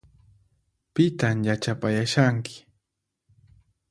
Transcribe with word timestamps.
Pitan 0.93 1.37
yachapayashanki? 1.47 2.55